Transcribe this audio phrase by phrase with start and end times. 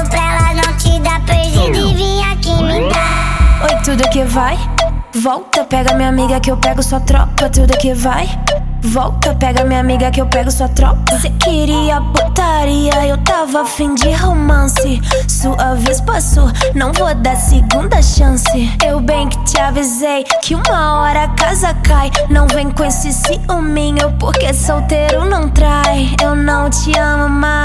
[0.00, 3.62] olho pra ela, não te dá perdido e vim aqui me dar.
[3.62, 4.58] Oi, tudo que vai?
[5.14, 7.50] Volta, pega minha amiga que eu pego sua tropa.
[7.50, 8.28] Tudo que vai?
[8.82, 11.18] Volta, pega minha amiga que eu pego sua tropa.
[11.18, 15.00] Você queria putaria, eu tava afim de romance.
[15.28, 18.78] Sua vez passou, não vou dar segunda chance.
[18.84, 22.10] Eu bem que te avisei que uma hora a casa cai.
[22.30, 26.14] Não vem com esse ciúminho, porque solteiro não trai.
[26.22, 27.59] Eu não te amo mais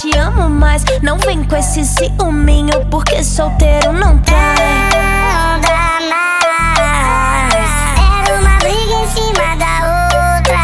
[0.00, 0.84] te amo mais.
[1.02, 4.54] Não vem com esse ciúminho, porque solteiro não trai.
[4.92, 7.54] Não dá mais.
[8.26, 9.74] Era uma briga em cima da
[10.38, 10.62] outra.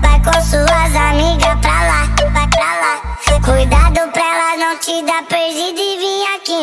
[0.00, 2.94] Vai com suas amigas pra lá, vai pra lá.
[3.44, 6.62] Cuidado pra elas não te dar perdida e vir aqui.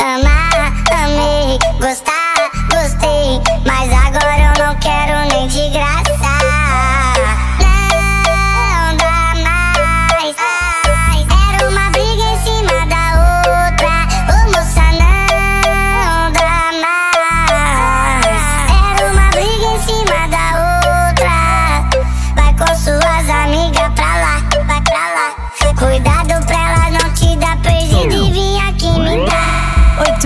[0.00, 0.72] Amar,
[1.04, 2.21] amei, gostar,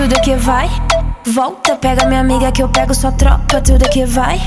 [0.07, 0.69] tudo que vai,
[1.25, 3.59] volta, pega minha amiga que eu pego sua tropa.
[3.59, 4.39] Tudo que vai,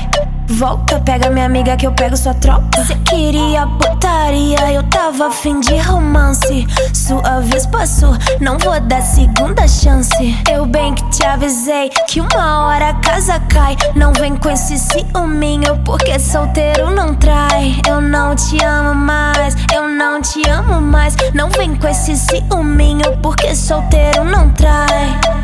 [0.47, 2.83] volta, pega minha amiga que eu pego sua tropa.
[2.83, 6.67] Cê queria putaria, eu tava afim de romance.
[6.93, 10.35] Sua vez passou, não vou dar segunda chance.
[10.51, 13.77] Eu bem que te avisei que uma hora a casa cai.
[13.95, 17.79] Não vem com esse ciúminho, porque solteiro não trai.
[17.87, 21.15] Eu não te amo mais, eu não te amo mais.
[21.35, 25.40] Não vem com esse ciúminho, porque solteiro não trai.